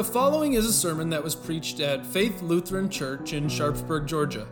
The 0.00 0.04
following 0.04 0.54
is 0.54 0.64
a 0.64 0.72
sermon 0.72 1.10
that 1.10 1.22
was 1.22 1.34
preached 1.34 1.78
at 1.78 2.06
Faith 2.06 2.40
Lutheran 2.40 2.88
Church 2.88 3.34
in 3.34 3.50
Sharpsburg, 3.50 4.06
Georgia. 4.06 4.48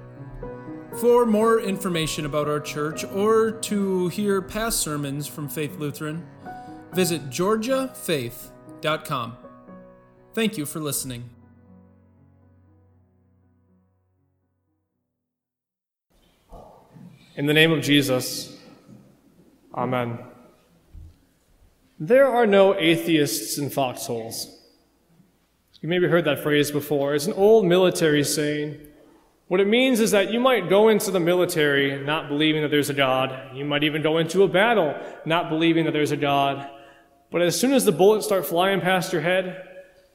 For 1.00 1.24
more 1.24 1.58
information 1.58 2.26
about 2.26 2.48
our 2.48 2.60
church 2.60 3.02
or 3.02 3.52
to 3.52 4.08
hear 4.08 4.42
past 4.42 4.80
sermons 4.80 5.26
from 5.26 5.48
Faith 5.48 5.78
Lutheran, 5.78 6.26
visit 6.92 7.30
georgiafaith.com. 7.30 9.38
Thank 10.34 10.58
you 10.58 10.66
for 10.66 10.80
listening. 10.80 11.30
In 17.36 17.46
the 17.46 17.54
name 17.54 17.72
of 17.72 17.80
Jesus, 17.80 18.54
Amen. 19.74 20.18
There 21.98 22.26
are 22.26 22.46
no 22.46 22.74
atheists 22.74 23.56
in 23.56 23.70
foxholes. 23.70 24.57
You 25.80 25.88
maybe 25.88 26.08
heard 26.08 26.24
that 26.24 26.42
phrase 26.42 26.72
before. 26.72 27.14
It's 27.14 27.26
an 27.26 27.34
old 27.34 27.64
military 27.64 28.24
saying. 28.24 28.80
What 29.46 29.60
it 29.60 29.68
means 29.68 30.00
is 30.00 30.10
that 30.10 30.32
you 30.32 30.40
might 30.40 30.68
go 30.68 30.88
into 30.88 31.12
the 31.12 31.20
military 31.20 32.04
not 32.04 32.28
believing 32.28 32.62
that 32.62 32.70
there's 32.70 32.90
a 32.90 32.94
God. 32.94 33.56
You 33.56 33.64
might 33.64 33.84
even 33.84 34.02
go 34.02 34.18
into 34.18 34.42
a 34.42 34.48
battle 34.48 34.94
not 35.24 35.48
believing 35.48 35.84
that 35.84 35.92
there's 35.92 36.10
a 36.10 36.16
God. 36.16 36.68
But 37.30 37.42
as 37.42 37.58
soon 37.58 37.72
as 37.72 37.84
the 37.84 37.92
bullets 37.92 38.26
start 38.26 38.44
flying 38.44 38.80
past 38.80 39.12
your 39.12 39.22
head, 39.22 39.64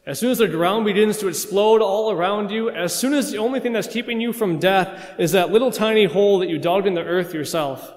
as 0.05 0.19
soon 0.19 0.31
as 0.31 0.39
the 0.39 0.49
ground 0.49 0.83
begins 0.83 1.17
to 1.19 1.29
explode 1.29 1.81
all 1.81 2.11
around 2.11 2.51
you, 2.51 2.69
as 2.69 2.93
soon 2.93 3.13
as 3.13 3.31
the 3.31 3.37
only 3.37 3.61
thing 3.61 3.71
that's 3.71 3.87
keeping 3.87 4.19
you 4.19 4.33
from 4.33 4.59
death 4.59 5.13
is 5.17 5.31
that 5.31 5.49
little 5.49 5.71
tiny 5.71 6.05
hole 6.05 6.39
that 6.39 6.49
you 6.49 6.59
dug 6.59 6.85
in 6.85 6.93
the 6.93 7.03
earth 7.03 7.33
yourself, 7.33 7.93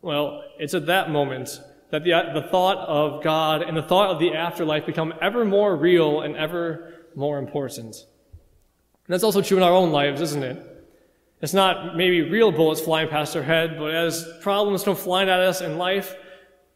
well, 0.00 0.44
it's 0.60 0.74
at 0.74 0.86
that 0.86 1.10
moment 1.10 1.60
that 1.90 2.04
the, 2.04 2.10
the 2.34 2.48
thought 2.50 2.78
of 2.88 3.22
God 3.22 3.62
and 3.62 3.76
the 3.76 3.82
thought 3.82 4.10
of 4.10 4.18
the 4.18 4.34
afterlife 4.34 4.86
become 4.86 5.14
ever 5.20 5.44
more 5.44 5.76
real 5.76 6.22
and 6.22 6.36
ever 6.36 6.94
more 7.14 7.38
important. 7.38 7.94
And 9.06 9.12
that's 9.12 9.24
also 9.24 9.42
true 9.42 9.56
in 9.56 9.62
our 9.62 9.72
own 9.72 9.92
lives, 9.92 10.20
isn't 10.20 10.42
it? 10.42 10.70
It's 11.40 11.52
not 11.52 11.96
maybe 11.96 12.22
real 12.22 12.50
bullets 12.50 12.80
flying 12.80 13.08
past 13.08 13.36
our 13.36 13.42
head, 13.42 13.76
but 13.78 13.94
as 13.94 14.26
problems 14.40 14.82
come 14.82 14.96
flying 14.96 15.28
at 15.28 15.40
us 15.40 15.60
in 15.60 15.76
life, 15.76 16.16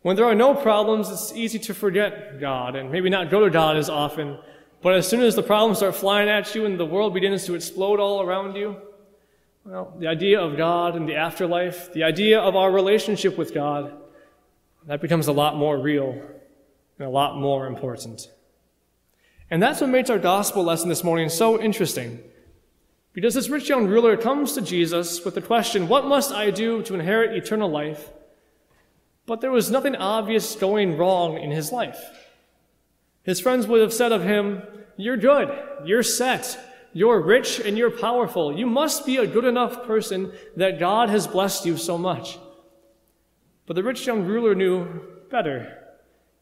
when 0.03 0.15
there 0.15 0.27
are 0.27 0.34
no 0.34 0.55
problems, 0.55 1.11
it's 1.11 1.33
easy 1.33 1.59
to 1.61 1.75
forget 1.75 2.39
God 2.39 2.77
and 2.77 2.93
maybe 2.93 3.11
not 3.11 3.31
go 3.31 3.45
to 3.45 3.50
God 3.50 3.77
as 3.77 3.89
often. 3.89 4.39
But 4.81 4.95
as 4.95 5.09
soon 5.09 5.22
as 5.22 5.34
the 5.34 5.43
problems 5.43 5.78
start 5.78 5.97
flying 5.97 6.28
at 6.28 6.55
you 6.55 6.67
and 6.67 6.78
the 6.78 6.87
world 6.87 7.15
begins 7.15 7.47
to 7.47 7.55
explode 7.55 7.98
all 7.98 8.22
around 8.22 8.55
you, 8.55 8.77
well, 9.65 9.95
the 9.98 10.06
idea 10.06 10.41
of 10.41 10.56
God 10.56 10.97
and 10.97 11.09
the 11.09 11.17
afterlife, 11.17 11.93
the 11.93 12.05
idea 12.05 12.39
of 12.39 12.55
our 12.55 12.70
relationship 12.70 13.37
with 13.37 13.53
God, 13.53 13.93
that 14.89 15.03
becomes 15.03 15.28
a 15.28 15.33
lot 15.33 15.55
more 15.55 15.78
real 15.78 16.12
and 16.98 17.06
a 17.06 17.11
lot 17.11 17.39
more 17.39 17.67
important. 17.67 18.31
And 19.50 19.62
that's 19.62 19.83
what 19.83 19.91
makes 19.91 20.08
our 20.08 20.19
gospel 20.19 20.64
lesson 20.64 20.89
this 20.89 21.05
morning 21.05 21.28
so 21.28 21.61
interesting. 21.61 22.20
Because 23.12 23.34
this 23.34 23.50
rich 23.50 23.69
young 23.69 23.86
ruler 23.86 24.16
comes 24.16 24.53
to 24.55 24.62
Jesus 24.62 25.25
with 25.25 25.34
the 25.34 25.42
question, 25.42 25.89
What 25.89 26.06
must 26.06 26.33
I 26.33 26.50
do 26.50 26.83
to 26.84 26.94
inherit 26.94 27.36
eternal 27.36 27.70
life? 27.70 28.11
But 29.27 29.42
there 29.42 29.50
was 29.50 29.70
nothing 29.70 29.94
obvious 29.94 30.56
going 30.56 30.97
wrong 30.97 31.36
in 31.36 31.50
his 31.50 31.70
life. 31.70 32.00
His 33.25 33.41
friends 33.41 33.66
would 33.66 33.83
have 33.83 33.92
said 33.92 34.12
of 34.12 34.25
him, 34.25 34.62
You're 34.97 35.19
good, 35.19 35.50
you're 35.84 36.03
set, 36.03 36.59
you're 36.94 37.20
rich, 37.20 37.61
and 37.61 37.77
you're 37.77 37.91
powerful. 37.91 38.56
You 38.56 38.66
must 38.66 39.05
be 39.05 39.19
a 39.19 39.27
good 39.27 39.44
enough 39.44 39.84
person 39.86 40.33
that 40.56 40.78
God 40.78 41.11
has 41.11 41.27
blessed 41.27 41.66
you 41.66 41.77
so 41.77 41.98
much. 41.98 42.39
But 43.69 43.75
the 43.75 43.83
rich 43.83 44.07
young 44.07 44.25
ruler 44.25 44.55
knew 44.55 45.03
better. 45.31 45.79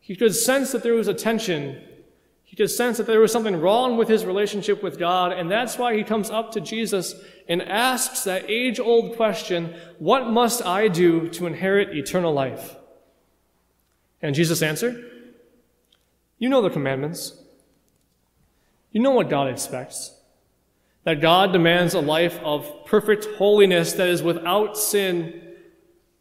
He 0.00 0.14
could 0.14 0.34
sense 0.34 0.70
that 0.70 0.84
there 0.84 0.94
was 0.94 1.08
a 1.08 1.14
tension. 1.14 1.82
He 2.44 2.54
could 2.54 2.70
sense 2.70 2.98
that 2.98 3.08
there 3.08 3.18
was 3.18 3.32
something 3.32 3.60
wrong 3.60 3.96
with 3.96 4.06
his 4.06 4.24
relationship 4.24 4.80
with 4.80 4.96
God, 4.96 5.32
and 5.32 5.50
that's 5.50 5.76
why 5.76 5.96
he 5.96 6.04
comes 6.04 6.30
up 6.30 6.52
to 6.52 6.60
Jesus 6.60 7.16
and 7.48 7.60
asks 7.60 8.22
that 8.22 8.48
age 8.48 8.78
old 8.78 9.16
question 9.16 9.74
What 9.98 10.30
must 10.30 10.64
I 10.64 10.86
do 10.86 11.28
to 11.30 11.46
inherit 11.46 11.96
eternal 11.96 12.32
life? 12.32 12.76
And 14.22 14.32
Jesus 14.32 14.62
answered, 14.62 15.04
You 16.38 16.48
know 16.48 16.62
the 16.62 16.70
commandments. 16.70 17.36
You 18.92 19.00
know 19.00 19.10
what 19.10 19.28
God 19.28 19.48
expects. 19.48 20.14
That 21.02 21.20
God 21.20 21.52
demands 21.52 21.92
a 21.92 22.00
life 22.00 22.38
of 22.44 22.86
perfect 22.86 23.26
holiness 23.36 23.94
that 23.94 24.08
is 24.08 24.22
without 24.22 24.78
sin 24.78 25.42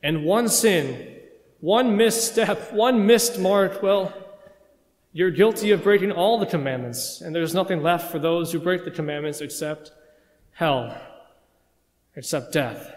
and 0.05 0.23
one 0.23 0.47
sin, 0.47 1.17
one 1.61 1.97
misstep, 1.97 2.71
one 2.71 3.07
missed 3.07 3.39
mark, 3.39 3.81
well, 3.81 4.13
you're 5.13 5.31
guilty 5.31 5.71
of 5.71 5.81
breaking 5.81 6.11
all 6.11 6.37
the 6.37 6.45
commandments, 6.45 7.21
and 7.21 7.33
there's 7.33 7.55
nothing 7.55 7.81
left 7.81 8.11
for 8.11 8.19
those 8.19 8.51
who 8.51 8.59
break 8.59 8.85
the 8.85 8.91
commandments 8.91 9.41
except 9.41 9.91
hell, 10.51 10.95
except 12.15 12.53
death. 12.53 12.93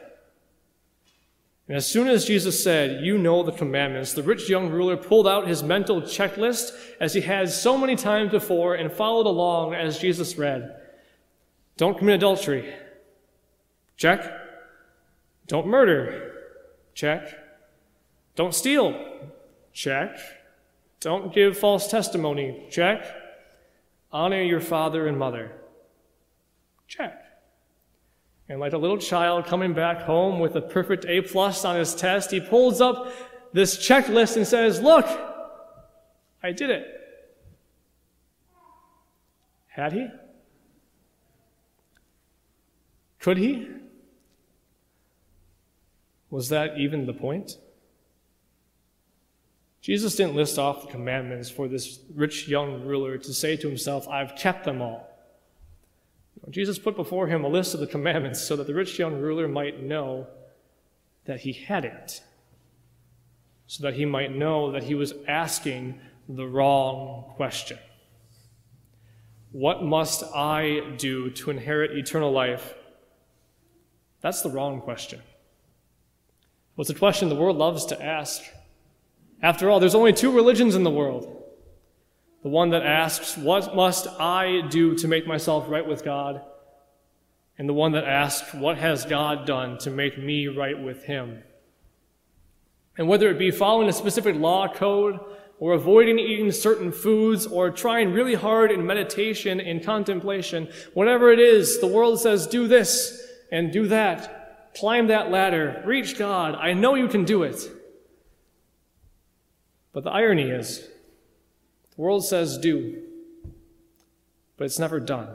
And 1.66 1.78
as 1.78 1.86
soon 1.86 2.08
as 2.08 2.26
Jesus 2.26 2.62
said, 2.62 3.02
You 3.02 3.16
know 3.16 3.42
the 3.42 3.52
commandments, 3.52 4.12
the 4.12 4.22
rich 4.22 4.50
young 4.50 4.68
ruler 4.68 4.98
pulled 4.98 5.26
out 5.26 5.48
his 5.48 5.62
mental 5.62 6.02
checklist, 6.02 6.72
as 7.00 7.14
he 7.14 7.22
had 7.22 7.48
so 7.48 7.78
many 7.78 7.96
times 7.96 8.32
before, 8.32 8.74
and 8.74 8.92
followed 8.92 9.26
along 9.26 9.72
as 9.72 9.98
Jesus 9.98 10.36
read. 10.36 10.76
Don't 11.78 11.96
commit 11.96 12.16
adultery. 12.16 12.70
Check. 13.96 14.30
Don't 15.46 15.68
murder. 15.68 16.27
Check. 16.98 17.32
Don't 18.34 18.52
steal. 18.52 18.92
Check. 19.72 20.18
Don't 20.98 21.32
give 21.32 21.56
false 21.56 21.88
testimony. 21.88 22.66
Check. 22.72 23.06
Honor 24.10 24.42
your 24.42 24.58
father 24.58 25.06
and 25.06 25.16
mother. 25.16 25.52
Check. 26.88 27.24
And 28.48 28.58
like 28.58 28.72
a 28.72 28.78
little 28.78 28.98
child 28.98 29.46
coming 29.46 29.74
back 29.74 30.00
home 30.00 30.40
with 30.40 30.56
a 30.56 30.60
perfect 30.60 31.04
A 31.04 31.20
plus 31.20 31.64
on 31.64 31.76
his 31.76 31.94
test, 31.94 32.32
he 32.32 32.40
pulls 32.40 32.80
up 32.80 33.12
this 33.52 33.76
checklist 33.76 34.36
and 34.36 34.44
says, 34.44 34.80
Look, 34.80 35.06
I 36.42 36.50
did 36.50 36.70
it. 36.70 36.84
Had 39.68 39.92
he? 39.92 40.08
Could 43.20 43.38
he? 43.38 43.68
Was 46.38 46.50
that 46.50 46.78
even 46.78 47.04
the 47.04 47.12
point? 47.12 47.58
Jesus 49.80 50.14
didn't 50.14 50.36
list 50.36 50.56
off 50.56 50.82
the 50.82 50.86
commandments 50.86 51.50
for 51.50 51.66
this 51.66 51.98
rich 52.14 52.46
young 52.46 52.84
ruler 52.84 53.18
to 53.18 53.34
say 53.34 53.56
to 53.56 53.66
himself, 53.66 54.06
I've 54.06 54.36
kept 54.36 54.64
them 54.64 54.80
all. 54.80 55.10
Jesus 56.48 56.78
put 56.78 56.94
before 56.94 57.26
him 57.26 57.42
a 57.42 57.48
list 57.48 57.74
of 57.74 57.80
the 57.80 57.88
commandments 57.88 58.40
so 58.40 58.54
that 58.54 58.68
the 58.68 58.72
rich 58.72 59.00
young 59.00 59.20
ruler 59.20 59.48
might 59.48 59.82
know 59.82 60.28
that 61.24 61.40
he 61.40 61.52
hadn't, 61.52 62.22
so 63.66 63.82
that 63.82 63.94
he 63.94 64.04
might 64.04 64.30
know 64.30 64.70
that 64.70 64.84
he 64.84 64.94
was 64.94 65.14
asking 65.26 65.98
the 66.28 66.46
wrong 66.46 67.32
question. 67.34 67.80
What 69.50 69.82
must 69.82 70.22
I 70.22 70.94
do 70.98 71.30
to 71.30 71.50
inherit 71.50 71.98
eternal 71.98 72.30
life? 72.30 72.74
That's 74.20 74.42
the 74.42 74.50
wrong 74.50 74.80
question. 74.80 75.20
Well, 76.78 76.82
it's 76.82 76.90
a 76.90 76.94
question 76.94 77.28
the 77.28 77.34
world 77.34 77.56
loves 77.56 77.86
to 77.86 78.00
ask. 78.00 78.40
After 79.42 79.68
all, 79.68 79.80
there's 79.80 79.96
only 79.96 80.12
two 80.12 80.30
religions 80.30 80.76
in 80.76 80.84
the 80.84 80.92
world 80.92 81.34
the 82.44 82.48
one 82.48 82.70
that 82.70 82.84
asks, 82.84 83.36
What 83.36 83.74
must 83.74 84.06
I 84.06 84.60
do 84.70 84.94
to 84.98 85.08
make 85.08 85.26
myself 85.26 85.68
right 85.68 85.84
with 85.84 86.04
God? 86.04 86.40
And 87.58 87.68
the 87.68 87.74
one 87.74 87.90
that 87.92 88.04
asks, 88.04 88.54
What 88.54 88.78
has 88.78 89.04
God 89.04 89.44
done 89.44 89.78
to 89.78 89.90
make 89.90 90.18
me 90.18 90.46
right 90.46 90.80
with 90.80 91.02
Him? 91.02 91.42
And 92.96 93.08
whether 93.08 93.28
it 93.28 93.40
be 93.40 93.50
following 93.50 93.88
a 93.88 93.92
specific 93.92 94.36
law 94.36 94.72
code, 94.72 95.18
or 95.58 95.72
avoiding 95.72 96.20
eating 96.20 96.52
certain 96.52 96.92
foods, 96.92 97.44
or 97.44 97.72
trying 97.72 98.12
really 98.12 98.34
hard 98.34 98.70
in 98.70 98.86
meditation 98.86 99.58
and 99.60 99.84
contemplation, 99.84 100.68
whatever 100.94 101.32
it 101.32 101.40
is, 101.40 101.80
the 101.80 101.88
world 101.88 102.20
says, 102.20 102.46
Do 102.46 102.68
this 102.68 103.20
and 103.50 103.72
do 103.72 103.88
that 103.88 104.37
climb 104.78 105.08
that 105.08 105.30
ladder, 105.30 105.82
reach 105.84 106.18
God. 106.18 106.54
I 106.54 106.72
know 106.72 106.94
you 106.94 107.08
can 107.08 107.24
do 107.24 107.42
it. 107.42 107.68
But 109.92 110.04
the 110.04 110.10
irony 110.10 110.50
is, 110.50 110.80
the 111.96 112.00
world 112.02 112.24
says 112.24 112.58
do, 112.58 113.02
but 114.56 114.64
it's 114.64 114.78
never 114.78 115.00
done. 115.00 115.28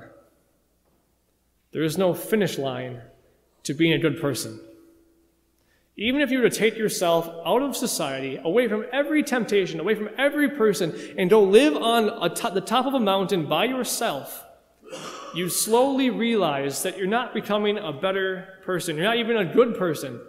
There 1.72 1.84
is 1.84 1.98
no 1.98 2.13
finish 2.13 2.57
line 2.57 3.01
to 3.63 3.74
being 3.74 3.94
a 3.94 3.98
good 3.98 4.22
person. 4.22 4.60
Even 5.95 6.22
if 6.22 6.31
you 6.31 6.40
were 6.40 6.50
to 6.50 6.56
take 6.56 6.78
yourself 6.78 7.28
out 7.45 7.62
of 7.62 7.75
society, 7.75 8.40
away 8.44 8.68
from 8.68 8.86
every 8.92 9.24
temptation, 9.24 9.80
away 9.80 9.95
from 9.95 10.10
every 10.18 10.50
person, 10.50 10.94
and 11.18 11.30
go 11.30 11.44
live 11.44 11.75
on 11.75 12.06
the 12.06 12.62
top 12.62 12.86
of 12.86 12.94
a 12.94 13.00
mountain 13.00 13.45
by 13.45 13.66
yourself, 13.66 14.43
you 15.34 15.50
slowly 15.50 16.10
realize 16.10 16.84
that 16.84 16.98
you're 16.98 17.07
not 17.07 17.34
becoming 17.34 17.78
a 17.78 17.92
better 17.92 18.60
person. 18.63 18.95
You're 18.95 19.06
not 19.06 19.18
even 19.18 19.38
a 19.38 19.45
good 19.45 19.78
person. 19.78 20.19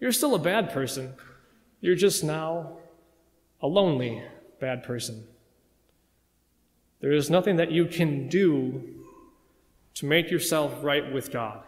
You're 0.00 0.12
still 0.12 0.34
a 0.34 0.38
bad 0.38 0.70
person. 0.70 1.14
You're 1.80 1.96
just 1.96 2.24
now 2.24 2.78
a 3.60 3.66
lonely 3.66 4.22
bad 4.60 4.82
person. 4.82 5.26
There 7.00 7.12
is 7.12 7.30
nothing 7.30 7.56
that 7.56 7.70
you 7.70 7.86
can 7.86 8.28
do 8.28 8.82
to 9.94 10.06
make 10.06 10.30
yourself 10.30 10.72
right 10.82 11.12
with 11.12 11.30
God. 11.30 11.62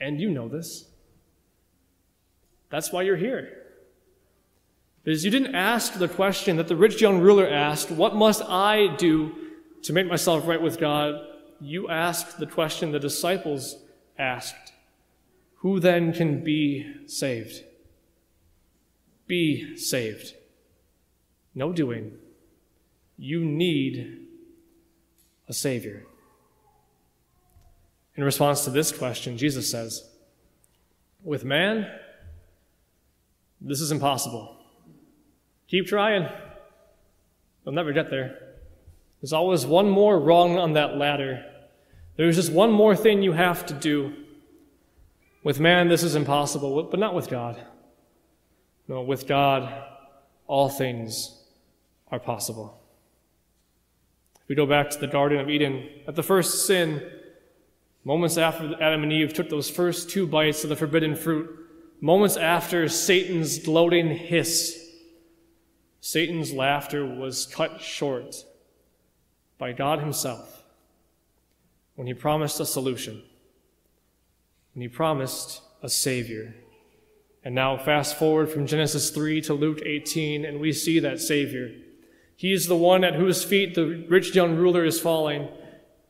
And 0.00 0.20
you 0.20 0.30
know 0.30 0.48
this. 0.48 0.86
That's 2.70 2.92
why 2.92 3.02
you're 3.02 3.16
here. 3.16 3.64
Because 5.04 5.24
you 5.24 5.30
didn't 5.30 5.54
ask 5.54 5.94
the 5.94 6.08
question 6.08 6.56
that 6.56 6.66
the 6.66 6.76
rich 6.76 7.00
young 7.00 7.20
ruler 7.20 7.48
asked, 7.48 7.90
What 7.90 8.16
must 8.16 8.42
I 8.42 8.94
do 8.96 9.43
to 9.84 9.92
make 9.92 10.06
myself 10.06 10.46
right 10.46 10.60
with 10.60 10.78
God? 10.78 11.20
You 11.60 11.88
asked 11.88 12.38
the 12.38 12.46
question 12.46 12.92
the 12.92 12.98
disciples 12.98 13.76
asked 14.18 14.72
Who 15.56 15.80
then 15.80 16.12
can 16.12 16.42
be 16.42 17.06
saved? 17.06 17.64
Be 19.26 19.76
saved. 19.76 20.34
No 21.54 21.72
doing. 21.72 22.12
You 23.16 23.44
need 23.44 24.26
a 25.48 25.52
Savior. 25.52 26.04
In 28.16 28.24
response 28.24 28.64
to 28.64 28.70
this 28.70 28.92
question, 28.92 29.38
Jesus 29.38 29.70
says, 29.70 30.08
With 31.22 31.44
man, 31.44 31.88
this 33.60 33.80
is 33.80 33.90
impossible. 33.90 34.56
Keep 35.68 35.86
trying. 35.86 36.28
You'll 37.64 37.74
never 37.74 37.92
get 37.92 38.10
there. 38.10 38.43
There's 39.24 39.32
always 39.32 39.64
one 39.64 39.88
more 39.88 40.20
rung 40.20 40.58
on 40.58 40.74
that 40.74 40.98
ladder. 40.98 41.46
There's 42.18 42.36
just 42.36 42.52
one 42.52 42.70
more 42.70 42.94
thing 42.94 43.22
you 43.22 43.32
have 43.32 43.64
to 43.64 43.72
do. 43.72 44.12
With 45.42 45.58
man, 45.58 45.88
this 45.88 46.02
is 46.02 46.14
impossible, 46.14 46.82
but 46.82 47.00
not 47.00 47.14
with 47.14 47.30
God. 47.30 47.58
No, 48.86 49.00
with 49.00 49.26
God, 49.26 49.82
all 50.46 50.68
things 50.68 51.42
are 52.12 52.20
possible. 52.20 52.78
If 54.42 54.48
we 54.50 54.56
go 54.56 54.66
back 54.66 54.90
to 54.90 54.98
the 54.98 55.06
Garden 55.06 55.40
of 55.40 55.48
Eden, 55.48 55.88
at 56.06 56.16
the 56.16 56.22
first 56.22 56.66
sin, 56.66 57.02
moments 58.04 58.36
after 58.36 58.74
Adam 58.74 59.04
and 59.04 59.12
Eve 59.14 59.32
took 59.32 59.48
those 59.48 59.70
first 59.70 60.10
two 60.10 60.26
bites 60.26 60.64
of 60.64 60.68
the 60.68 60.76
forbidden 60.76 61.16
fruit, 61.16 61.48
moments 61.98 62.36
after 62.36 62.90
Satan's 62.90 63.58
gloating 63.58 64.10
hiss, 64.10 64.78
Satan's 66.02 66.52
laughter 66.52 67.06
was 67.06 67.46
cut 67.46 67.80
short 67.80 68.44
by 69.64 69.72
God 69.72 69.98
Himself 69.98 70.62
when 71.94 72.06
He 72.06 72.12
promised 72.12 72.60
a 72.60 72.66
solution, 72.66 73.22
when 74.74 74.82
He 74.82 74.88
promised 74.88 75.62
a 75.82 75.88
Savior. 75.88 76.54
And 77.42 77.54
now, 77.54 77.78
fast 77.78 78.18
forward 78.18 78.50
from 78.50 78.66
Genesis 78.66 79.08
3 79.08 79.40
to 79.40 79.54
Luke 79.54 79.80
18, 79.82 80.44
and 80.44 80.60
we 80.60 80.70
see 80.70 80.98
that 80.98 81.18
Savior. 81.18 81.70
He 82.36 82.52
is 82.52 82.66
the 82.66 82.76
one 82.76 83.04
at 83.04 83.14
whose 83.14 83.42
feet 83.42 83.74
the 83.74 84.04
rich 84.06 84.34
young 84.34 84.54
ruler 84.54 84.84
is 84.84 85.00
falling. 85.00 85.48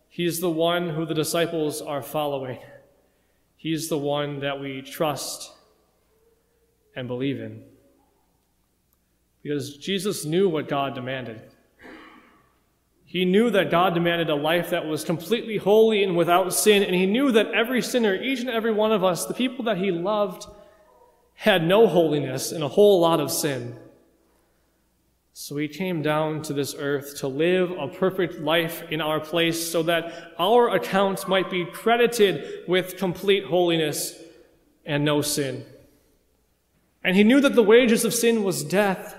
He 0.08 0.24
is 0.24 0.40
the 0.40 0.50
one 0.50 0.90
who 0.90 1.06
the 1.06 1.14
disciples 1.14 1.80
are 1.80 2.02
following. 2.02 2.58
He 3.56 3.72
is 3.72 3.88
the 3.88 3.98
one 3.98 4.40
that 4.40 4.58
we 4.58 4.82
trust 4.82 5.52
and 6.96 7.06
believe 7.06 7.40
in 7.40 7.62
because 9.44 9.76
Jesus 9.76 10.24
knew 10.24 10.48
what 10.48 10.66
God 10.66 10.96
demanded. 10.96 11.53
He 13.14 13.24
knew 13.24 13.48
that 13.50 13.70
God 13.70 13.94
demanded 13.94 14.28
a 14.28 14.34
life 14.34 14.70
that 14.70 14.86
was 14.86 15.04
completely 15.04 15.56
holy 15.56 16.02
and 16.02 16.16
without 16.16 16.52
sin, 16.52 16.82
and 16.82 16.96
he 16.96 17.06
knew 17.06 17.30
that 17.30 17.52
every 17.52 17.80
sinner, 17.80 18.20
each 18.20 18.40
and 18.40 18.50
every 18.50 18.72
one 18.72 18.90
of 18.90 19.04
us, 19.04 19.24
the 19.24 19.34
people 19.34 19.66
that 19.66 19.78
he 19.78 19.92
loved, 19.92 20.46
had 21.34 21.62
no 21.62 21.86
holiness 21.86 22.50
and 22.50 22.64
a 22.64 22.68
whole 22.68 22.98
lot 22.98 23.20
of 23.20 23.30
sin. 23.30 23.76
So 25.32 25.56
he 25.58 25.68
came 25.68 26.02
down 26.02 26.42
to 26.42 26.52
this 26.52 26.74
earth 26.76 27.18
to 27.18 27.28
live 27.28 27.70
a 27.70 27.86
perfect 27.86 28.40
life 28.40 28.82
in 28.90 29.00
our 29.00 29.20
place 29.20 29.70
so 29.70 29.84
that 29.84 30.32
our 30.36 30.74
accounts 30.74 31.28
might 31.28 31.48
be 31.48 31.64
credited 31.66 32.64
with 32.66 32.96
complete 32.96 33.44
holiness 33.44 34.20
and 34.84 35.04
no 35.04 35.22
sin. 35.22 35.64
And 37.04 37.14
he 37.14 37.22
knew 37.22 37.40
that 37.42 37.54
the 37.54 37.62
wages 37.62 38.04
of 38.04 38.12
sin 38.12 38.42
was 38.42 38.64
death. 38.64 39.14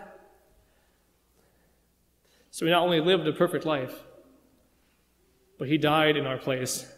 So 2.55 2.65
he 2.65 2.71
not 2.71 2.83
only 2.83 3.01
lived 3.01 3.27
a 3.27 3.33
perfect 3.33 3.65
life, 3.65 3.93
but 5.59 5.67
he 5.67 5.77
died 5.77 6.15
in 6.15 6.25
our 6.25 6.37
place. 6.37 6.89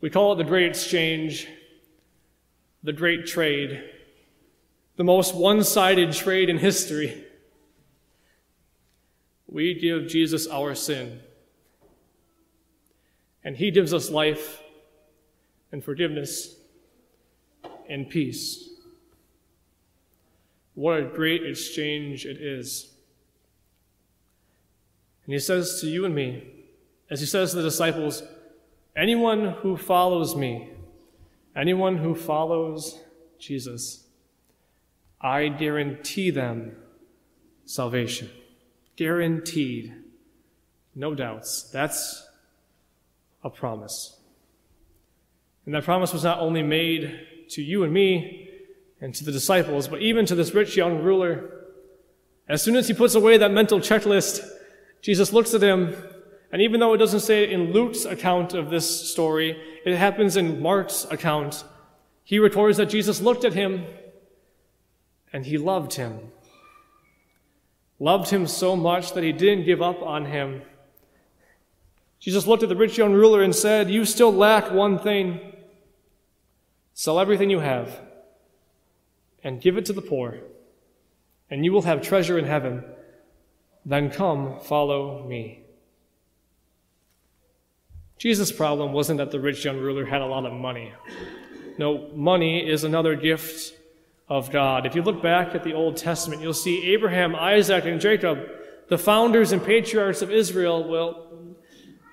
We 0.00 0.10
call 0.10 0.32
it 0.32 0.36
the 0.36 0.44
great 0.44 0.68
exchange, 0.68 1.48
the 2.84 2.92
great 2.92 3.26
trade, 3.26 3.82
the 4.94 5.02
most 5.02 5.34
one 5.34 5.64
sided 5.64 6.12
trade 6.12 6.48
in 6.48 6.58
history. 6.58 7.24
We 9.48 9.74
give 9.74 10.06
Jesus 10.06 10.46
our 10.46 10.76
sin, 10.76 11.18
and 13.42 13.56
he 13.56 13.72
gives 13.72 13.92
us 13.92 14.08
life 14.08 14.62
and 15.72 15.82
forgiveness 15.82 16.54
and 17.88 18.08
peace. 18.08 18.70
What 20.74 21.00
a 21.00 21.02
great 21.02 21.44
exchange 21.44 22.24
it 22.24 22.40
is. 22.40 22.92
And 25.26 25.32
he 25.32 25.38
says 25.40 25.80
to 25.80 25.88
you 25.88 26.04
and 26.04 26.14
me, 26.14 26.48
as 27.10 27.20
he 27.20 27.26
says 27.26 27.50
to 27.50 27.56
the 27.56 27.62
disciples, 27.62 28.22
anyone 28.96 29.52
who 29.60 29.76
follows 29.76 30.36
me, 30.36 30.70
anyone 31.54 31.98
who 31.98 32.14
follows 32.14 33.00
Jesus, 33.38 34.04
I 35.20 35.48
guarantee 35.48 36.30
them 36.30 36.76
salvation. 37.64 38.30
Guaranteed. 38.96 39.94
No 40.94 41.14
doubts. 41.14 41.64
That's 41.70 42.26
a 43.42 43.50
promise. 43.50 44.18
And 45.66 45.74
that 45.74 45.84
promise 45.84 46.12
was 46.12 46.24
not 46.24 46.38
only 46.38 46.62
made 46.62 47.48
to 47.50 47.62
you 47.62 47.82
and 47.82 47.92
me 47.92 48.48
and 49.00 49.14
to 49.14 49.24
the 49.24 49.32
disciples, 49.32 49.88
but 49.88 50.00
even 50.00 50.24
to 50.26 50.34
this 50.34 50.54
rich 50.54 50.76
young 50.76 51.02
ruler. 51.02 51.50
As 52.48 52.62
soon 52.62 52.76
as 52.76 52.86
he 52.86 52.94
puts 52.94 53.14
away 53.14 53.36
that 53.38 53.50
mental 53.50 53.80
checklist, 53.80 54.48
Jesus 55.06 55.32
looks 55.32 55.54
at 55.54 55.62
him, 55.62 55.94
and 56.50 56.60
even 56.60 56.80
though 56.80 56.92
it 56.92 56.98
doesn't 56.98 57.20
say 57.20 57.48
in 57.48 57.70
Luke's 57.72 58.04
account 58.04 58.54
of 58.54 58.70
this 58.70 59.08
story, 59.08 59.56
it 59.84 59.96
happens 59.96 60.36
in 60.36 60.60
Mark's 60.60 61.06
account. 61.08 61.62
He 62.24 62.40
records 62.40 62.76
that 62.78 62.86
Jesus 62.86 63.20
looked 63.20 63.44
at 63.44 63.52
him 63.52 63.84
and 65.32 65.46
he 65.46 65.58
loved 65.58 65.94
him. 65.94 66.32
Loved 68.00 68.30
him 68.30 68.48
so 68.48 68.74
much 68.74 69.12
that 69.12 69.22
he 69.22 69.30
didn't 69.30 69.64
give 69.64 69.80
up 69.80 70.02
on 70.02 70.24
him. 70.24 70.62
Jesus 72.18 72.48
looked 72.48 72.64
at 72.64 72.68
the 72.68 72.74
rich 72.74 72.98
young 72.98 73.12
ruler 73.12 73.42
and 73.42 73.54
said, 73.54 73.88
You 73.88 74.04
still 74.04 74.32
lack 74.32 74.72
one 74.72 74.98
thing. 74.98 75.52
Sell 76.94 77.20
everything 77.20 77.48
you 77.48 77.60
have 77.60 77.96
and 79.44 79.60
give 79.60 79.78
it 79.78 79.84
to 79.84 79.92
the 79.92 80.02
poor, 80.02 80.40
and 81.48 81.64
you 81.64 81.72
will 81.72 81.82
have 81.82 82.02
treasure 82.02 82.40
in 82.40 82.44
heaven. 82.44 82.82
Then 83.86 84.10
come, 84.10 84.58
follow 84.58 85.22
me. 85.22 85.60
Jesus' 88.18 88.50
problem 88.50 88.92
wasn't 88.92 89.18
that 89.18 89.30
the 89.30 89.38
rich 89.38 89.64
young 89.64 89.78
ruler 89.78 90.04
had 90.04 90.22
a 90.22 90.26
lot 90.26 90.44
of 90.44 90.52
money. 90.52 90.92
No, 91.78 92.10
money 92.12 92.68
is 92.68 92.82
another 92.82 93.14
gift 93.14 93.74
of 94.28 94.50
God. 94.50 94.86
If 94.86 94.96
you 94.96 95.02
look 95.02 95.22
back 95.22 95.54
at 95.54 95.62
the 95.62 95.72
Old 95.72 95.96
Testament, 95.96 96.42
you'll 96.42 96.52
see 96.52 96.94
Abraham, 96.94 97.36
Isaac, 97.36 97.84
and 97.84 98.00
Jacob, 98.00 98.40
the 98.88 98.98
founders 98.98 99.52
and 99.52 99.64
patriarchs 99.64 100.20
of 100.20 100.32
Israel, 100.32 100.88
well, 100.88 101.28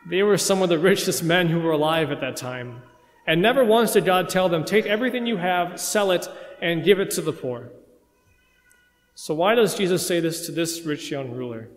they 0.08 0.22
were 0.22 0.38
some 0.38 0.62
of 0.62 0.70
the 0.70 0.78
richest 0.78 1.24
men 1.24 1.48
who 1.48 1.60
were 1.60 1.72
alive 1.72 2.12
at 2.12 2.22
that 2.22 2.36
time. 2.36 2.84
And 3.26 3.42
never 3.42 3.66
once 3.66 3.94
did 3.94 4.06
God 4.06 4.30
tell 4.30 4.48
them, 4.48 4.64
take 4.64 4.86
everything 4.86 5.26
you 5.26 5.38
have, 5.38 5.80
sell 5.80 6.12
it, 6.12 6.28
and 6.62 6.84
give 6.84 7.00
it 7.00 7.10
to 7.12 7.22
the 7.22 7.34
poor. 7.34 7.72
So, 9.16 9.34
why 9.34 9.56
does 9.56 9.76
Jesus 9.76 10.06
say 10.06 10.20
this 10.20 10.46
to 10.48 10.52
this 10.52 10.82
rich 10.82 11.12
young 11.12 11.32
ruler? 11.32 11.70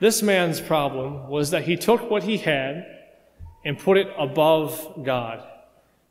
This 0.00 0.22
man's 0.22 0.60
problem 0.60 1.28
was 1.28 1.50
that 1.50 1.64
he 1.64 1.76
took 1.76 2.10
what 2.10 2.22
he 2.22 2.38
had 2.38 2.86
and 3.64 3.78
put 3.78 3.96
it 3.96 4.08
above 4.18 5.02
God. 5.04 5.46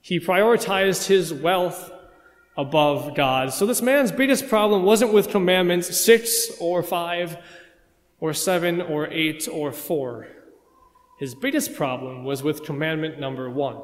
He 0.02 0.20
prioritized 0.20 1.08
his 1.08 1.34
wealth 1.34 1.92
above 2.58 3.16
God. 3.16 3.52
So, 3.52 3.66
this 3.66 3.82
man's 3.82 4.12
biggest 4.12 4.48
problem 4.48 4.84
wasn't 4.84 5.14
with 5.14 5.30
commandments 5.30 6.00
six 6.00 6.52
or 6.60 6.84
five 6.84 7.38
or 8.20 8.34
seven 8.34 8.82
or 8.82 9.08
eight 9.08 9.48
or 9.52 9.72
four. 9.72 10.28
His 11.18 11.34
biggest 11.34 11.76
problem 11.76 12.24
was 12.24 12.44
with 12.44 12.64
commandment 12.64 13.20
number 13.20 13.50
one 13.50 13.82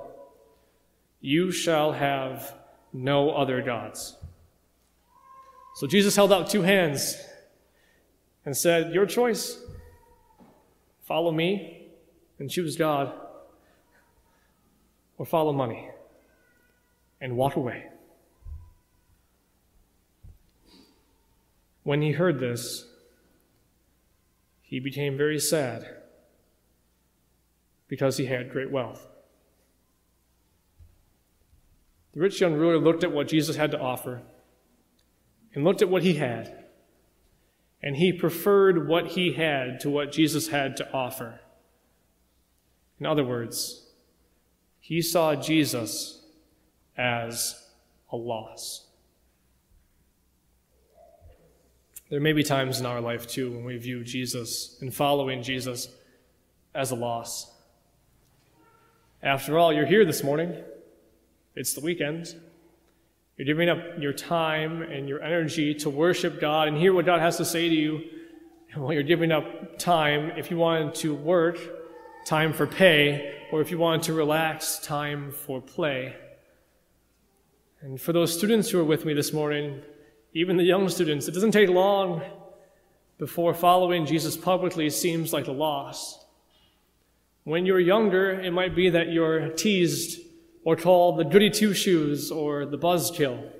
You 1.19 1.51
shall 1.51 1.93
have 1.93 2.53
no 2.93 3.31
other 3.31 3.61
gods. 3.61 4.17
So 5.75 5.87
Jesus 5.87 6.15
held 6.15 6.33
out 6.33 6.49
two 6.49 6.61
hands 6.61 7.17
and 8.45 8.55
said, 8.55 8.93
Your 8.93 9.05
choice. 9.05 9.57
Follow 11.03 11.31
me 11.31 11.87
and 12.39 12.49
choose 12.49 12.75
God, 12.75 13.13
or 15.17 15.25
follow 15.25 15.51
money 15.53 15.89
and 17.19 17.35
walk 17.35 17.55
away. 17.55 17.85
When 21.83 22.01
he 22.01 22.13
heard 22.13 22.39
this, 22.39 22.87
he 24.61 24.79
became 24.79 25.17
very 25.17 25.39
sad 25.39 25.85
because 27.87 28.17
he 28.17 28.25
had 28.25 28.51
great 28.51 28.71
wealth. 28.71 29.07
The 32.13 32.21
rich 32.21 32.39
young 32.39 32.53
ruler 32.53 32.77
looked 32.77 33.03
at 33.03 33.11
what 33.11 33.27
Jesus 33.27 33.55
had 33.55 33.71
to 33.71 33.79
offer 33.79 34.21
and 35.53 35.63
looked 35.63 35.81
at 35.81 35.89
what 35.89 36.03
he 36.03 36.13
had, 36.13 36.65
and 37.81 37.95
he 37.95 38.13
preferred 38.13 38.87
what 38.87 39.07
he 39.07 39.33
had 39.33 39.79
to 39.81 39.89
what 39.89 40.11
Jesus 40.11 40.49
had 40.49 40.77
to 40.77 40.91
offer. 40.93 41.39
In 42.99 43.05
other 43.05 43.23
words, 43.23 43.87
he 44.79 45.01
saw 45.01 45.35
Jesus 45.35 46.21
as 46.97 47.67
a 48.11 48.15
loss. 48.15 48.87
There 52.09 52.19
may 52.19 52.33
be 52.33 52.43
times 52.43 52.79
in 52.79 52.85
our 52.85 52.99
life, 52.99 53.25
too, 53.25 53.51
when 53.51 53.63
we 53.63 53.77
view 53.77 54.03
Jesus 54.03 54.77
and 54.81 54.93
following 54.93 55.41
Jesus 55.43 55.87
as 56.75 56.91
a 56.91 56.95
loss. 56.95 57.49
After 59.23 59.57
all, 59.57 59.71
you're 59.71 59.85
here 59.85 60.03
this 60.03 60.23
morning. 60.23 60.55
It's 61.55 61.73
the 61.73 61.81
weekend. 61.81 62.35
You're 63.37 63.45
giving 63.45 63.69
up 63.69 63.79
your 63.97 64.13
time 64.13 64.81
and 64.81 65.07
your 65.07 65.21
energy 65.23 65.73
to 65.75 65.89
worship 65.89 66.39
God 66.39 66.67
and 66.67 66.77
hear 66.77 66.93
what 66.93 67.05
God 67.05 67.21
has 67.21 67.37
to 67.37 67.45
say 67.45 67.69
to 67.69 67.75
you. 67.75 68.01
While 68.75 68.93
you're 68.93 69.03
giving 69.03 69.31
up 69.31 69.79
time, 69.79 70.31
if 70.37 70.49
you 70.51 70.57
wanted 70.57 70.95
to 70.95 71.13
work, 71.13 71.57
time 72.25 72.53
for 72.53 72.67
pay, 72.67 73.35
or 73.51 73.61
if 73.61 73.71
you 73.71 73.77
wanted 73.77 74.03
to 74.03 74.13
relax, 74.13 74.79
time 74.79 75.31
for 75.31 75.59
play. 75.59 76.15
And 77.81 77.99
for 77.99 78.13
those 78.13 78.35
students 78.37 78.69
who 78.69 78.79
are 78.79 78.85
with 78.85 79.05
me 79.05 79.13
this 79.13 79.33
morning, 79.33 79.81
even 80.33 80.55
the 80.55 80.63
young 80.63 80.87
students, 80.87 81.27
it 81.27 81.31
doesn't 81.31 81.51
take 81.51 81.69
long 81.69 82.21
before 83.17 83.53
following 83.53 84.05
Jesus 84.05 84.37
publicly 84.37 84.89
seems 84.89 85.33
like 85.33 85.47
a 85.47 85.51
loss. 85.51 86.25
When 87.43 87.65
you're 87.65 87.79
younger, 87.79 88.31
it 88.39 88.51
might 88.51 88.75
be 88.75 88.89
that 88.91 89.11
you're 89.11 89.49
teased 89.49 90.21
or 90.63 90.75
called 90.75 91.17
the 91.17 91.23
goody 91.23 91.49
two 91.49 91.73
shoes 91.73 92.31
or 92.31 92.65
the 92.65 92.77
buzzkill. 92.77 93.51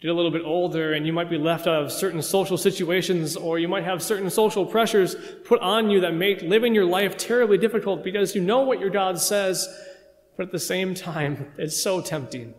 Get 0.00 0.10
a 0.10 0.14
little 0.14 0.32
bit 0.32 0.42
older 0.44 0.94
and 0.94 1.06
you 1.06 1.12
might 1.12 1.30
be 1.30 1.38
left 1.38 1.68
out 1.68 1.84
of 1.84 1.92
certain 1.92 2.22
social 2.22 2.58
situations 2.58 3.36
or 3.36 3.60
you 3.60 3.68
might 3.68 3.84
have 3.84 4.02
certain 4.02 4.28
social 4.30 4.66
pressures 4.66 5.14
put 5.44 5.60
on 5.60 5.90
you 5.90 6.00
that 6.00 6.12
make 6.12 6.42
living 6.42 6.74
your 6.74 6.84
life 6.84 7.16
terribly 7.16 7.56
difficult 7.56 8.02
because 8.02 8.34
you 8.34 8.42
know 8.42 8.62
what 8.62 8.80
your 8.80 8.90
God 8.90 9.20
says, 9.20 9.68
but 10.36 10.46
at 10.46 10.52
the 10.52 10.58
same 10.58 10.94
time, 10.94 11.52
it's 11.58 11.80
so 11.80 12.00
tempting. 12.00 12.54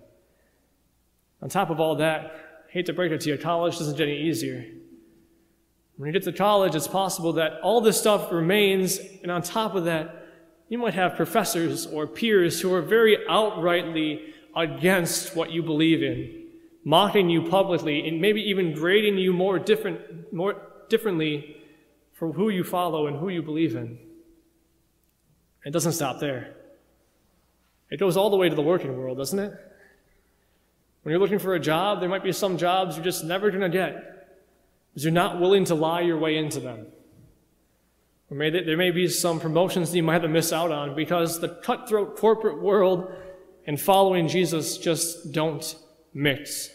On 1.41 1.49
top 1.49 1.69
of 1.69 1.81
all 1.81 1.95
that, 1.95 2.65
I 2.69 2.71
hate 2.71 2.85
to 2.85 2.93
break 2.93 3.11
it 3.11 3.19
to 3.21 3.29
you, 3.29 3.37
college 3.37 3.77
doesn't 3.77 3.97
get 3.97 4.07
any 4.07 4.21
easier. 4.21 4.65
When 5.97 6.07
you 6.07 6.13
get 6.13 6.23
to 6.23 6.31
college, 6.31 6.75
it's 6.75 6.87
possible 6.87 7.33
that 7.33 7.59
all 7.61 7.81
this 7.81 7.99
stuff 7.99 8.31
remains, 8.31 8.99
and 9.21 9.29
on 9.29 9.41
top 9.41 9.75
of 9.75 9.83
that, 9.85 10.22
you 10.73 10.79
might 10.79 10.95
have 10.95 11.15
professors 11.15 11.85
or 11.85 12.07
peers 12.07 12.59
who 12.59 12.73
are 12.73 12.81
very 12.81 13.15
outrightly 13.29 14.33
against 14.55 15.35
what 15.35 15.51
you 15.51 15.61
believe 15.61 16.01
in, 16.01 16.47
mocking 16.83 17.29
you 17.29 17.47
publicly, 17.47 18.07
and 18.07 18.19
maybe 18.19 18.41
even 18.41 18.73
grading 18.73 19.19
you 19.19 19.31
more 19.31 19.59
different, 19.59 20.33
more 20.33 20.59
differently 20.89 21.57
for 22.13 22.33
who 22.33 22.49
you 22.49 22.63
follow 22.63 23.05
and 23.05 23.19
who 23.19 23.29
you 23.29 23.43
believe 23.43 23.75
in. 23.75 23.99
It 25.63 25.69
doesn't 25.69 25.91
stop 25.91 26.19
there. 26.19 26.55
It 27.91 27.99
goes 27.99 28.17
all 28.17 28.31
the 28.31 28.37
way 28.37 28.49
to 28.49 28.55
the 28.55 28.63
working 28.63 28.97
world, 28.97 29.19
doesn't 29.19 29.37
it? 29.37 29.53
When 31.03 31.11
you're 31.11 31.21
looking 31.21 31.37
for 31.37 31.53
a 31.53 31.59
job, 31.59 31.99
there 31.99 32.09
might 32.09 32.23
be 32.23 32.31
some 32.31 32.57
jobs 32.57 32.95
you're 32.95 33.05
just 33.05 33.23
never 33.23 33.51
going 33.51 33.61
to 33.61 33.69
get 33.69 33.93
because 34.89 35.03
you're 35.03 35.13
not 35.13 35.39
willing 35.39 35.65
to 35.65 35.75
lie 35.75 36.01
your 36.01 36.17
way 36.17 36.35
into 36.35 36.59
them. 36.59 36.87
Or 38.33 38.35
may 38.35 38.49
there 38.49 38.77
may 38.77 38.89
be 38.89 39.07
some 39.09 39.39
promotions 39.39 39.91
that 39.91 39.97
you 39.97 40.01
might 40.01 40.13
have 40.13 40.23
to 40.23 40.27
miss 40.27 40.51
out 40.51 40.71
on 40.71 40.95
because 40.95 41.39
the 41.39 41.49
cutthroat 41.49 42.17
corporate 42.17 42.59
world 42.59 43.13
and 43.67 43.79
following 43.79 44.27
Jesus 44.27 44.79
just 44.79 45.31
don't 45.31 45.75
mix. 46.15 46.71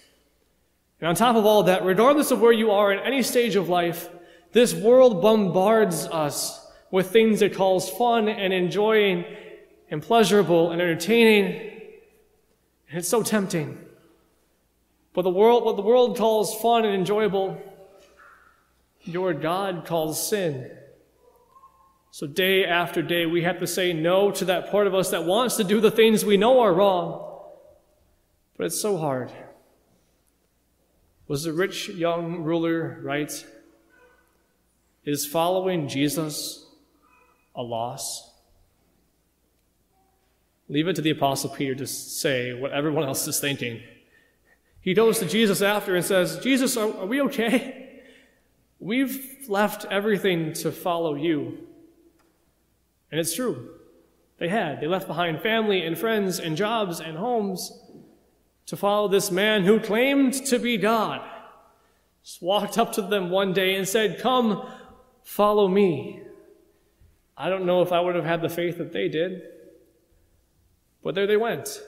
And 1.01 1.09
on 1.09 1.17
top 1.17 1.35
of 1.35 1.45
all 1.45 1.65
that, 1.65 1.85
regardless 1.85 2.31
of 2.31 2.41
where 2.41 2.53
you 2.53 2.71
are 2.71 2.93
in 2.93 3.01
any 3.01 3.25
stage 3.25 3.57
of 3.57 3.69
life, 3.69 4.09
this 4.53 4.73
world 4.73 5.21
bombards 5.21 6.07
us 6.07 6.65
with 6.93 7.11
things 7.11 7.43
it 7.43 7.57
calls 7.57 7.91
fun 7.91 8.29
and 8.29 8.53
enjoying 8.53 9.25
and 9.91 10.01
pleasurable 10.01 10.71
and 10.71 10.81
entertaining. 10.81 11.73
And 12.89 13.01
it's 13.01 13.09
so 13.09 13.25
tempting. 13.25 13.85
But 15.13 15.23
the 15.23 15.31
world, 15.31 15.65
what 15.65 15.75
the 15.75 15.83
world 15.83 16.17
calls 16.17 16.55
fun 16.61 16.85
and 16.85 16.95
enjoyable, 16.95 17.61
your 19.03 19.35
God 19.35 19.87
calls 19.87 20.25
sin. 20.25 20.78
So, 22.11 22.27
day 22.27 22.65
after 22.65 23.03
day, 23.03 23.27
we 23.27 23.43
have 23.43 23.61
to 23.61 23.67
say 23.67 23.93
no 23.93 24.31
to 24.33 24.47
that 24.47 24.71
part 24.71 24.87
of 24.87 24.95
us 24.95 25.11
that 25.11 25.25
wants 25.25 25.57
to 25.57 25.65
do 25.65 25.81
the 25.81 25.91
things 25.91 26.25
we 26.25 26.37
know 26.37 26.61
are 26.61 26.73
wrong. 26.73 27.25
But 28.57 28.67
it's 28.67 28.81
so 28.81 28.97
hard. 28.97 29.31
Was 31.29 31.45
the 31.45 31.53
rich 31.53 31.89
young 31.91 32.43
ruler 32.43 32.99
right? 33.03 33.47
Is 35.05 35.27
following 35.27 35.89
Jesus 35.89 36.67
a 37.55 37.63
loss? 37.63 38.31
Leave 40.71 40.89
it 40.89 40.97
to 40.97 41.03
the 41.03 41.11
Apostle 41.11 41.51
Peter 41.51 41.75
to 41.75 41.87
say 41.87 42.53
what 42.53 42.73
everyone 42.73 43.05
else 43.05 43.27
is 43.27 43.41
thinking. 43.41 43.83
He 44.81 44.95
goes 44.95 45.19
to 45.19 45.27
Jesus 45.27 45.63
after 45.63 45.95
and 45.95 46.05
says, 46.05 46.39
Jesus, 46.39 46.77
are, 46.77 46.95
are 46.99 47.07
we 47.07 47.21
okay? 47.23 48.01
We've 48.81 49.45
left 49.49 49.85
everything 49.87 50.53
to 50.55 50.71
follow 50.71 51.15
you. 51.15 51.59
And 53.11 53.21
it's 53.21 53.35
true. 53.35 53.71
They 54.39 54.49
had. 54.49 54.81
They 54.81 54.87
left 54.87 55.07
behind 55.07 55.41
family 55.41 55.85
and 55.85 55.99
friends 55.99 56.39
and 56.39 56.57
jobs 56.57 57.01
and 57.01 57.17
homes 57.17 57.73
to 58.67 58.77
follow 58.77 59.09
this 59.09 59.31
man 59.31 59.65
who 59.65 59.81
claimed 59.81 60.35
to 60.47 60.59
be 60.59 60.77
God. 60.77 61.21
Just 62.23 62.43
walked 62.43 62.79
up 62.79 62.93
to 62.93 63.03
them 63.03 63.31
one 63.31 63.53
day 63.53 63.75
and 63.75 63.89
said, 63.89 64.21
Come, 64.21 64.69
follow 65.25 65.67
me. 65.67 66.23
I 67.37 67.49
don't 67.49 67.67
know 67.67 67.83
if 67.83 67.93
I 67.93 68.01
would 68.01 68.15
have 68.15 68.25
had 68.25 68.43
the 68.43 68.49
faith 68.49 68.79
that 68.79 68.93
they 68.93 69.09
did, 69.09 69.43
but 71.03 71.15
there 71.15 71.27
they 71.27 71.37
went. 71.37 71.81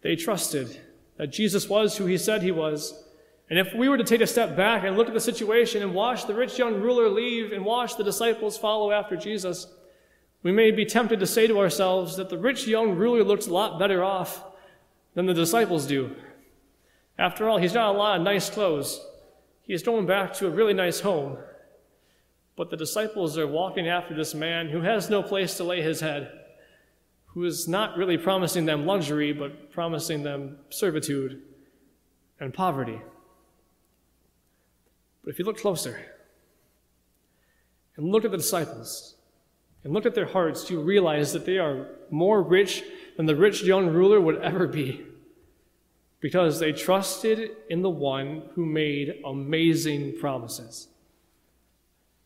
They 0.00 0.16
trusted 0.16 0.80
that 1.16 1.26
Jesus 1.26 1.68
was 1.68 1.96
who 1.96 2.06
he 2.06 2.16
said 2.16 2.42
he 2.42 2.52
was. 2.52 3.04
And 3.50 3.58
if 3.58 3.74
we 3.74 3.88
were 3.88 3.98
to 3.98 4.04
take 4.04 4.20
a 4.20 4.26
step 4.26 4.56
back 4.56 4.84
and 4.84 4.96
look 4.96 5.08
at 5.08 5.14
the 5.14 5.20
situation 5.20 5.82
and 5.82 5.94
watch 5.94 6.26
the 6.26 6.34
rich 6.34 6.58
young 6.58 6.80
ruler 6.80 7.08
leave 7.08 7.52
and 7.52 7.64
watch 7.64 7.96
the 7.96 8.04
disciples 8.04 8.56
follow 8.56 8.92
after 8.92 9.16
Jesus, 9.16 9.66
we 10.42 10.52
may 10.52 10.70
be 10.70 10.84
tempted 10.84 11.20
to 11.20 11.26
say 11.26 11.46
to 11.46 11.58
ourselves 11.58 12.16
that 12.16 12.28
the 12.28 12.38
rich 12.38 12.66
young 12.66 12.94
ruler 12.94 13.24
looks 13.24 13.46
a 13.46 13.52
lot 13.52 13.78
better 13.78 14.04
off 14.04 14.44
than 15.14 15.26
the 15.26 15.34
disciples 15.34 15.86
do. 15.86 16.14
After 17.18 17.48
all, 17.48 17.58
he's 17.58 17.72
got 17.72 17.94
a 17.94 17.98
lot 17.98 18.16
of 18.16 18.22
nice 18.22 18.48
clothes. 18.48 19.00
He's 19.62 19.82
going 19.82 20.06
back 20.06 20.32
to 20.34 20.46
a 20.46 20.50
really 20.50 20.74
nice 20.74 21.00
home. 21.00 21.36
But 22.56 22.70
the 22.70 22.76
disciples 22.76 23.36
are 23.36 23.46
walking 23.46 23.88
after 23.88 24.14
this 24.14 24.34
man 24.34 24.68
who 24.68 24.80
has 24.80 25.10
no 25.10 25.22
place 25.22 25.56
to 25.56 25.64
lay 25.64 25.82
his 25.82 26.00
head, 26.00 26.32
who 27.26 27.44
is 27.44 27.68
not 27.68 27.96
really 27.96 28.16
promising 28.16 28.64
them 28.64 28.86
luxury, 28.86 29.32
but 29.32 29.72
promising 29.72 30.22
them 30.22 30.58
servitude 30.70 31.42
and 32.40 32.54
poverty. 32.54 33.00
But 35.24 35.30
if 35.30 35.38
you 35.38 35.44
look 35.44 35.58
closer 35.58 36.00
and 37.96 38.10
look 38.10 38.24
at 38.24 38.30
the 38.30 38.36
disciples, 38.36 39.16
and 39.88 39.94
look 39.94 40.04
at 40.04 40.14
their 40.14 40.26
hearts, 40.26 40.68
you 40.68 40.82
realize 40.82 41.32
that 41.32 41.46
they 41.46 41.56
are 41.56 41.86
more 42.10 42.42
rich 42.42 42.84
than 43.16 43.24
the 43.24 43.34
rich 43.34 43.62
young 43.62 43.86
ruler 43.86 44.20
would 44.20 44.36
ever 44.42 44.66
be 44.66 45.02
because 46.20 46.60
they 46.60 46.72
trusted 46.72 47.52
in 47.70 47.80
the 47.80 47.88
one 47.88 48.42
who 48.54 48.66
made 48.66 49.22
amazing 49.24 50.18
promises. 50.20 50.88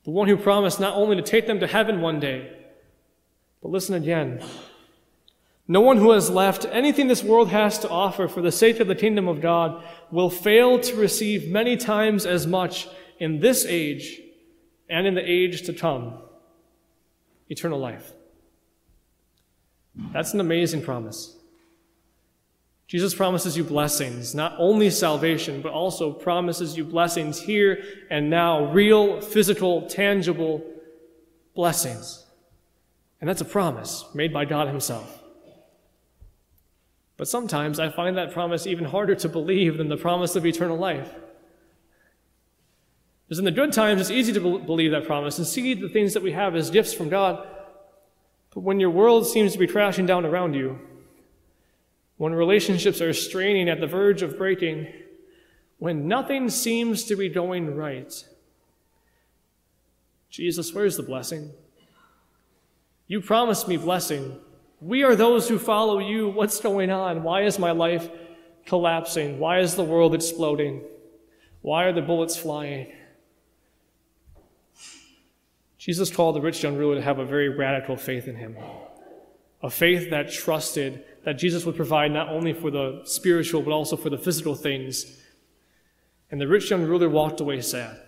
The 0.02 0.10
one 0.10 0.26
who 0.26 0.36
promised 0.36 0.80
not 0.80 0.96
only 0.96 1.14
to 1.14 1.22
take 1.22 1.46
them 1.46 1.60
to 1.60 1.68
heaven 1.68 2.00
one 2.00 2.18
day, 2.18 2.50
but 3.62 3.70
listen 3.70 3.94
again. 3.94 4.44
No 5.68 5.82
one 5.82 5.98
who 5.98 6.10
has 6.10 6.30
left 6.30 6.66
anything 6.68 7.06
this 7.06 7.22
world 7.22 7.50
has 7.50 7.78
to 7.78 7.88
offer 7.88 8.26
for 8.26 8.42
the 8.42 8.50
sake 8.50 8.80
of 8.80 8.88
the 8.88 8.96
kingdom 8.96 9.28
of 9.28 9.40
God 9.40 9.84
will 10.10 10.30
fail 10.30 10.80
to 10.80 10.96
receive 10.96 11.48
many 11.48 11.76
times 11.76 12.26
as 12.26 12.44
much 12.44 12.88
in 13.20 13.38
this 13.38 13.64
age 13.64 14.20
and 14.90 15.06
in 15.06 15.14
the 15.14 15.22
age 15.22 15.62
to 15.66 15.72
come 15.72 16.18
eternal 17.48 17.78
life. 17.78 18.12
That's 20.12 20.34
an 20.34 20.40
amazing 20.40 20.82
promise. 20.82 21.36
Jesus 22.86 23.14
promises 23.14 23.56
you 23.56 23.64
blessings, 23.64 24.34
not 24.34 24.54
only 24.58 24.90
salvation, 24.90 25.62
but 25.62 25.72
also 25.72 26.12
promises 26.12 26.76
you 26.76 26.84
blessings 26.84 27.40
here 27.40 27.82
and 28.10 28.28
now, 28.28 28.70
real, 28.72 29.20
physical, 29.20 29.88
tangible 29.88 30.62
blessings. 31.54 32.26
And 33.20 33.28
that's 33.28 33.40
a 33.40 33.46
promise 33.46 34.04
made 34.14 34.32
by 34.32 34.44
God 34.44 34.68
Himself. 34.68 35.22
But 37.16 37.28
sometimes 37.28 37.78
I 37.78 37.88
find 37.88 38.16
that 38.16 38.32
promise 38.32 38.66
even 38.66 38.84
harder 38.84 39.14
to 39.14 39.28
believe 39.28 39.78
than 39.78 39.88
the 39.88 39.96
promise 39.96 40.36
of 40.36 40.44
eternal 40.44 40.76
life. 40.76 41.14
Because 43.32 43.38
in 43.38 43.46
the 43.46 43.50
good 43.50 43.72
times, 43.72 43.98
it's 43.98 44.10
easy 44.10 44.34
to 44.34 44.58
believe 44.58 44.90
that 44.90 45.06
promise 45.06 45.38
and 45.38 45.46
see 45.46 45.72
the 45.72 45.88
things 45.88 46.12
that 46.12 46.22
we 46.22 46.32
have 46.32 46.54
as 46.54 46.70
gifts 46.70 46.92
from 46.92 47.08
God. 47.08 47.48
But 48.52 48.60
when 48.60 48.78
your 48.78 48.90
world 48.90 49.26
seems 49.26 49.54
to 49.54 49.58
be 49.58 49.66
crashing 49.66 50.04
down 50.04 50.26
around 50.26 50.52
you, 50.52 50.78
when 52.18 52.34
relationships 52.34 53.00
are 53.00 53.14
straining 53.14 53.70
at 53.70 53.80
the 53.80 53.86
verge 53.86 54.20
of 54.20 54.36
breaking, 54.36 54.86
when 55.78 56.06
nothing 56.06 56.50
seems 56.50 57.04
to 57.04 57.16
be 57.16 57.30
going 57.30 57.74
right, 57.74 58.12
Jesus, 60.28 60.74
where's 60.74 60.98
the 60.98 61.02
blessing? 61.02 61.52
You 63.06 63.22
promised 63.22 63.66
me 63.66 63.78
blessing. 63.78 64.38
We 64.82 65.04
are 65.04 65.16
those 65.16 65.48
who 65.48 65.58
follow 65.58 66.00
you. 66.00 66.28
What's 66.28 66.60
going 66.60 66.90
on? 66.90 67.22
Why 67.22 67.44
is 67.44 67.58
my 67.58 67.70
life 67.70 68.10
collapsing? 68.66 69.38
Why 69.38 69.60
is 69.60 69.74
the 69.74 69.84
world 69.84 70.14
exploding? 70.14 70.82
Why 71.62 71.84
are 71.84 71.94
the 71.94 72.02
bullets 72.02 72.36
flying? 72.36 72.92
Jesus 75.82 76.14
called 76.14 76.36
the 76.36 76.40
rich 76.40 76.62
young 76.62 76.76
ruler 76.76 76.94
to 76.94 77.02
have 77.02 77.18
a 77.18 77.24
very 77.24 77.48
radical 77.48 77.96
faith 77.96 78.28
in 78.28 78.36
him. 78.36 78.56
A 79.64 79.68
faith 79.68 80.10
that 80.10 80.30
trusted 80.30 81.04
that 81.24 81.32
Jesus 81.32 81.66
would 81.66 81.74
provide 81.74 82.12
not 82.12 82.28
only 82.28 82.52
for 82.52 82.70
the 82.70 83.00
spiritual, 83.02 83.62
but 83.62 83.72
also 83.72 83.96
for 83.96 84.08
the 84.08 84.16
physical 84.16 84.54
things. 84.54 85.20
And 86.30 86.40
the 86.40 86.46
rich 86.46 86.70
young 86.70 86.84
ruler 86.84 87.08
walked 87.08 87.40
away 87.40 87.60
sad. 87.62 88.00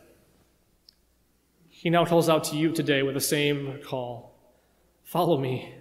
He 1.68 1.90
now 1.90 2.04
calls 2.04 2.28
out 2.28 2.44
to 2.44 2.56
you 2.56 2.70
today 2.70 3.02
with 3.02 3.14
the 3.14 3.20
same 3.20 3.80
call 3.84 4.38
Follow 5.02 5.36
me. 5.36 5.74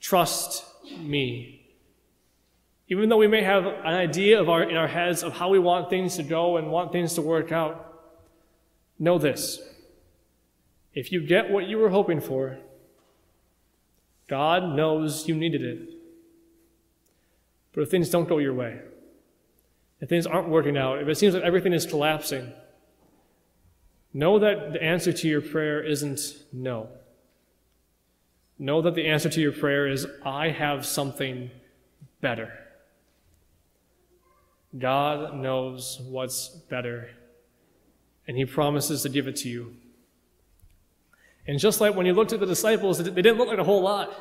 Trust 0.00 0.64
me. 0.98 1.66
Even 2.88 3.10
though 3.10 3.18
we 3.18 3.28
may 3.28 3.42
have 3.42 3.66
an 3.66 3.94
idea 3.94 4.40
of 4.40 4.48
our, 4.48 4.62
in 4.62 4.78
our 4.78 4.88
heads 4.88 5.22
of 5.22 5.34
how 5.34 5.50
we 5.50 5.58
want 5.58 5.90
things 5.90 6.16
to 6.16 6.22
go 6.22 6.56
and 6.56 6.70
want 6.70 6.92
things 6.92 7.12
to 7.14 7.22
work 7.22 7.52
out, 7.52 7.84
know 8.98 9.18
this 9.18 9.60
if 10.98 11.12
you 11.12 11.20
get 11.20 11.48
what 11.48 11.68
you 11.68 11.78
were 11.78 11.90
hoping 11.90 12.20
for, 12.20 12.58
God 14.28 14.74
knows 14.74 15.28
you 15.28 15.36
needed 15.36 15.62
it. 15.62 15.90
But 17.72 17.82
if 17.82 17.88
things 17.88 18.10
don't 18.10 18.28
go 18.28 18.38
your 18.38 18.52
way, 18.52 18.80
if 20.00 20.08
things 20.08 20.26
aren't 20.26 20.48
working 20.48 20.76
out, 20.76 21.00
if 21.00 21.06
it 21.06 21.14
seems 21.14 21.34
like 21.34 21.44
everything 21.44 21.72
is 21.72 21.86
collapsing, 21.86 22.52
know 24.12 24.40
that 24.40 24.72
the 24.72 24.82
answer 24.82 25.12
to 25.12 25.28
your 25.28 25.40
prayer 25.40 25.80
isn't 25.80 26.18
no. 26.52 26.88
Know 28.58 28.82
that 28.82 28.96
the 28.96 29.06
answer 29.06 29.28
to 29.28 29.40
your 29.40 29.52
prayer 29.52 29.86
is, 29.86 30.04
I 30.24 30.50
have 30.50 30.84
something 30.84 31.52
better. 32.20 32.52
God 34.76 35.36
knows 35.36 36.00
what's 36.00 36.48
better, 36.48 37.10
and 38.26 38.36
He 38.36 38.44
promises 38.44 39.02
to 39.02 39.08
give 39.08 39.28
it 39.28 39.36
to 39.36 39.48
you. 39.48 39.76
And 41.48 41.58
just 41.58 41.80
like 41.80 41.94
when 41.96 42.04
you 42.04 42.12
looked 42.12 42.34
at 42.34 42.40
the 42.40 42.46
disciples, 42.46 42.98
they 42.98 43.10
didn't 43.10 43.38
look 43.38 43.48
like 43.48 43.58
a 43.58 43.64
whole 43.64 43.82
lot. 43.82 44.14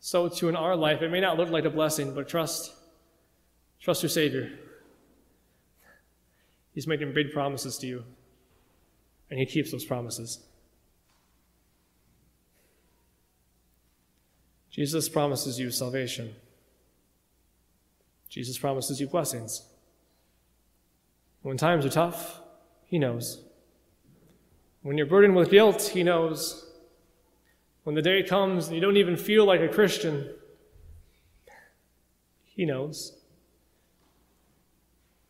So 0.00 0.28
too 0.28 0.48
in 0.48 0.56
our 0.56 0.74
life, 0.76 1.00
it 1.02 1.10
may 1.10 1.20
not 1.20 1.38
look 1.38 1.50
like 1.50 1.64
a 1.64 1.70
blessing, 1.70 2.14
but 2.14 2.28
trust. 2.28 2.72
Trust 3.80 4.02
your 4.02 4.10
Savior. 4.10 4.50
He's 6.74 6.88
making 6.88 7.14
big 7.14 7.32
promises 7.32 7.78
to 7.78 7.86
you, 7.86 8.04
and 9.30 9.38
He 9.38 9.46
keeps 9.46 9.70
those 9.70 9.84
promises. 9.84 10.40
Jesus 14.70 15.08
promises 15.08 15.60
you 15.60 15.70
salvation. 15.70 16.34
Jesus 18.28 18.58
promises 18.58 19.00
you 19.00 19.06
blessings. 19.06 19.62
When 21.42 21.56
times 21.56 21.86
are 21.86 21.90
tough, 21.90 22.40
He 22.86 22.98
knows. 22.98 23.44
When 24.84 24.98
you're 24.98 25.06
burdened 25.06 25.34
with 25.34 25.50
guilt, 25.50 25.82
He 25.94 26.02
knows. 26.02 26.66
When 27.84 27.96
the 27.96 28.02
day 28.02 28.22
comes 28.22 28.66
and 28.66 28.74
you 28.74 28.82
don't 28.82 28.98
even 28.98 29.16
feel 29.16 29.46
like 29.46 29.62
a 29.62 29.68
Christian, 29.68 30.28
He 32.44 32.66
knows. 32.66 33.16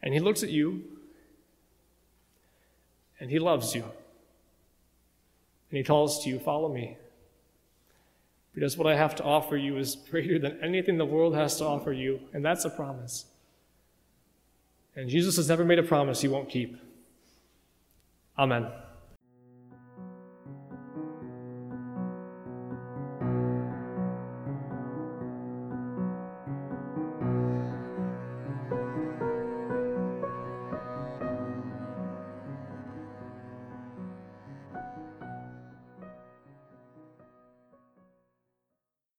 And 0.03 0.13
He 0.13 0.19
looks 0.19 0.43
at 0.43 0.51
you 0.51 0.83
and 3.21 3.31
He 3.31 3.39
loves 3.39 3.77
you. 3.77 3.83
And 3.83 5.79
He 5.79 5.85
calls 5.85 6.25
to 6.25 6.31
you, 6.31 6.41
Follow 6.41 6.69
me. 6.69 6.97
Because 8.57 8.77
what 8.77 8.89
I 8.89 8.97
have 8.97 9.15
to 9.17 9.23
offer 9.23 9.57
you 9.57 9.79
is 9.79 9.95
greater 9.95 10.37
than 10.37 10.59
anything 10.65 10.99
the 10.99 11.07
world 11.07 11.37
has 11.37 11.59
to 11.59 11.65
offer 11.65 11.93
you, 11.93 12.21
and 12.33 12.45
that's 12.45 12.65
a 12.65 12.71
promise. 12.71 13.27
And 14.97 15.09
Jesus 15.09 15.37
has 15.37 15.49
never 15.49 15.65
made 15.65 15.79
a 15.79 15.85
promise 15.85 16.21
he 16.21 16.29
won't 16.29 16.49
keep. 16.49 16.77
Amen. 18.37 18.67